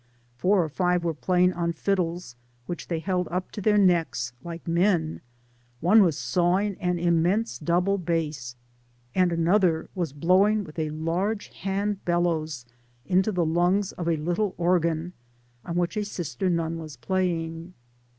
[0.35, 4.67] Four or five were playing on fiddles, which they held up to their necks like
[4.67, 5.21] men—
[5.79, 8.55] one was sawing an immense double bass,
[9.13, 12.65] and another was blowing with a large hand bellows
[13.05, 15.13] into the lungs of a little organ,
[15.63, 17.75] on which a sister nun was flaying.